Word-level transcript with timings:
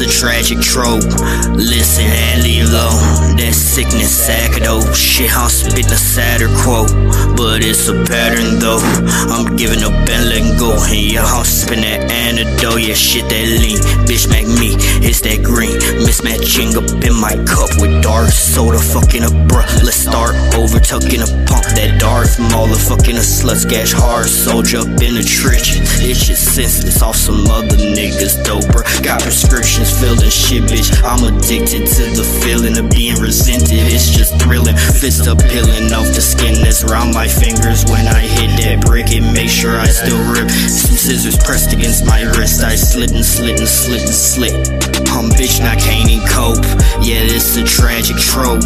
it's 0.00 0.16
a 0.16 0.20
tragic 0.20 0.60
trope. 0.60 1.02
Listen 1.56 2.06
and 2.06 2.42
leave 2.44 2.68
alone. 2.70 3.34
That 3.36 3.52
sickness, 3.54 4.28
dope. 4.62 4.94
Shit, 4.94 5.34
I'm 5.34 5.50
spitting 5.50 5.90
a 5.90 5.98
sadder 5.98 6.46
quote. 6.62 6.90
But 7.36 7.64
it's 7.64 7.88
a 7.88 7.94
pattern 8.06 8.58
though. 8.58 8.78
I'm 8.78 9.56
giving 9.56 9.82
up 9.82 9.94
and 9.94 10.28
letting 10.28 10.56
go. 10.56 10.70
And 10.74 10.94
yeah, 10.94 11.24
I'm 11.24 11.44
sipping 11.44 11.82
that 11.82 12.10
antidote. 12.10 12.80
Yeah, 12.80 12.94
shit, 12.94 13.28
that 13.28 13.46
lean. 13.58 13.78
Bitch, 14.06 14.30
make 14.30 14.46
me. 14.46 14.78
It's 15.02 15.20
that 15.22 15.42
green. 15.42 15.74
Mismatching 16.48 16.76
up 16.76 17.04
in 17.04 17.14
my 17.20 17.36
cup 17.44 17.68
with 17.78 18.02
dark 18.02 18.30
soda. 18.30 18.78
Fucking 18.78 19.22
up, 19.22 19.32
bruh. 19.48 19.68
Let's 19.84 19.96
start 19.96 20.34
over. 20.56 20.80
Tucking 20.80 21.20
a 21.20 21.28
pump. 21.44 21.64
That 21.76 22.00
Darth 22.00 22.40
Mauler. 22.40 22.76
Fucking 22.76 23.16
a 23.16 23.20
sluts. 23.20 23.68
Gash 23.68 23.92
hard. 23.92 24.26
Soldier 24.26 24.78
up 24.78 24.88
in 25.04 25.14
the 25.14 25.22
trenches. 25.22 26.00
It's 26.00 26.24
just 26.24 26.54
senseless 26.54 27.02
off 27.02 27.16
some 27.16 27.46
other 27.48 27.76
niggas, 27.76 28.42
though, 28.44 28.60
bruh. 28.72 28.86
Got 29.04 29.20
prescriptions 29.22 29.92
filled 30.00 30.22
and 30.22 30.32
shit, 30.32 30.64
bitch. 30.64 30.88
I'm 31.04 31.20
addicted 31.20 31.84
to 31.84 32.02
the 32.16 32.24
feeling 32.40 32.78
of 32.78 32.88
being 32.90 33.20
resented. 33.20 33.84
It's 33.92 34.08
just 34.08 34.40
thrilling. 34.40 34.76
Fist 34.76 35.28
up 35.28 35.38
peeling 35.52 35.92
off 35.92 36.08
the 36.16 36.24
skin 36.24 36.47
around 36.84 37.14
my 37.14 37.26
fingers 37.26 37.84
when 37.86 38.06
I 38.06 38.20
hit 38.20 38.50
that 38.62 38.84
brick. 38.86 39.06
It 39.10 39.22
make 39.32 39.48
sure 39.48 39.78
I 39.78 39.86
still 39.86 40.20
rip. 40.32 40.50
Some 40.50 40.96
scissors 40.96 41.36
pressed 41.36 41.72
against 41.72 42.06
my 42.06 42.22
wrist. 42.22 42.62
I 42.62 42.74
slit 42.76 43.12
and 43.12 43.24
slit 43.24 43.58
and 43.58 43.68
slit 43.68 44.02
and 44.02 44.10
slit. 44.10 44.54
I'm 45.08 45.30
bitch, 45.34 45.60
I 45.64 45.74
can't 45.74 46.08
even 46.10 46.26
cope. 46.28 46.62
Yeah, 47.02 47.26
this 47.26 47.56
a 47.56 47.64
tragic 47.64 48.16
trope. 48.16 48.62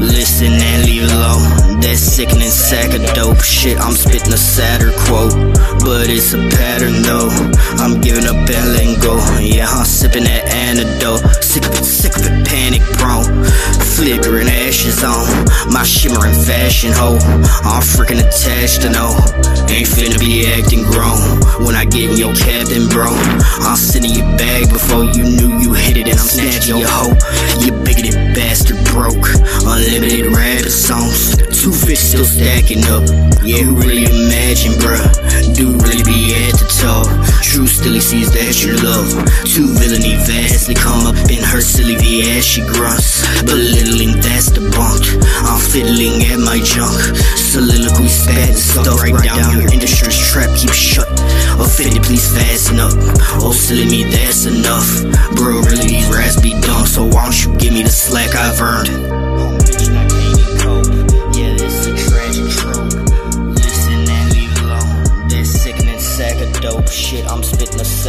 Listen 0.00 0.52
and 0.52 0.86
leave 0.86 1.04
alone. 1.04 1.80
That 1.80 1.96
sickening 1.98 2.48
sack 2.48 2.94
of 2.94 3.04
dope 3.14 3.42
shit. 3.42 3.78
I'm 3.78 3.92
spitting 3.92 4.32
a 4.32 4.40
sadder 4.40 4.92
quote, 5.04 5.34
but 5.84 6.08
it's 6.08 6.32
a 6.32 6.40
pattern 6.56 7.02
though. 7.02 7.28
I'm 7.82 8.00
giving 8.00 8.24
up 8.24 8.36
and 8.36 8.66
letting 8.72 9.00
go. 9.00 9.18
Yeah, 9.40 9.68
I'm 9.68 9.84
sipping 9.84 10.24
that 10.24 10.48
antidote. 10.48 11.20
Sick 11.44 11.66
of 11.66 11.74
it, 11.74 11.84
fashion 16.80 16.92
hoe. 16.92 17.18
I'm 17.68 17.82
freaking 17.82 18.20
attached 18.20 18.82
to 18.82 18.90
know. 18.90 19.12
Ain't 19.68 19.86
finna 19.86 20.18
be 20.18 20.46
acting 20.48 20.82
grown 20.84 21.20
when 21.64 21.74
I 21.74 21.84
get 21.84 22.10
in 22.10 22.16
your 22.16 22.34
cabin, 22.34 22.88
bro. 22.88 23.08
I'm 23.60 23.76
sending 23.76 24.12
your 24.12 24.26
bag 24.36 24.70
before 24.70 25.04
you 25.04 25.24
knew 25.24 25.60
you 25.60 25.72
hit 25.74 25.96
it, 25.96 26.08
and 26.08 26.18
I'm 26.18 26.26
snatching 26.26 26.78
your 26.78 26.88
hoe. 26.88 27.12
You 27.60 27.72
bigoted 27.84 28.34
bastard 28.34 28.80
broke. 28.86 29.28
Unlimited 29.66 30.32
rap 30.32 30.64
songs. 30.64 31.36
Two 31.52 31.72
fish 31.72 32.00
still 32.00 32.24
stacking 32.24 32.84
up. 32.88 33.04
Yeah, 33.44 33.64
who 33.64 33.76
really 33.76 34.04
imagine, 34.04 34.72
bruh? 34.80 35.04
Do 35.54 35.76
really 35.84 36.04
be 36.04 36.32
at 36.48 36.56
the 36.56 36.68
top. 36.80 37.04
True 37.60 37.68
still 37.68 37.92
he 37.92 38.00
sees 38.00 38.32
that 38.32 38.64
you 38.64 38.72
love. 38.80 39.12
Two 39.44 39.68
villainy 39.76 40.16
vastly 40.24 40.72
come 40.72 41.04
up 41.04 41.20
in 41.28 41.44
her 41.44 41.60
silly 41.60 41.92
V 42.00 42.24
as 42.32 42.40
she 42.40 42.64
grunts. 42.64 43.20
Belittling, 43.44 44.16
that's 44.24 44.48
the 44.48 44.64
bunk. 44.72 45.04
I'm 45.44 45.60
fiddling 45.60 46.24
at 46.32 46.40
my 46.40 46.56
junk. 46.64 46.96
Soliloquy 47.36 48.08
spat 48.08 48.48
and 48.48 48.56
stuff 48.56 49.04
right 49.04 49.12
down 49.12 49.60
your 49.60 49.68
industry's 49.68 50.16
trap. 50.16 50.48
Keep 50.56 50.72
shut. 50.72 51.04
Offended, 51.60 52.00
please 52.00 52.24
fasten 52.32 52.80
up. 52.80 52.96
Oh, 53.44 53.52
silly 53.52 53.84
me, 53.84 54.08
that's 54.08 54.48
enough. 54.48 54.88
Bro, 55.36 55.60
really 55.68 56.00
these 56.00 56.08
rats 56.08 56.40
be 56.40 56.56
dumb. 56.64 56.88
So 56.88 57.04
why 57.04 57.28
don't 57.28 57.36
you 57.44 57.52
give 57.60 57.76
me 57.76 57.84
the 57.84 57.92
slack 57.92 58.32
I've 58.32 58.56
earned? 58.56 59.29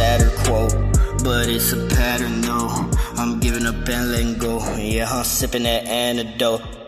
Sadder 0.02 0.32
quote. 0.44 0.74
But 1.22 1.48
it's 1.48 1.72
a 1.72 1.80
pattern 1.94 2.40
though. 2.40 2.70
I'm 3.20 3.38
giving 3.38 3.66
up 3.66 3.88
and 3.88 4.10
letting 4.12 4.36
go. 4.38 4.54
Yeah, 4.76 5.08
I'm 5.08 5.24
sipping 5.24 5.62
that 5.62 5.86
antidote. 5.86 6.81